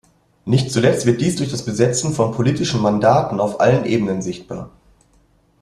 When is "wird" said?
1.05-1.21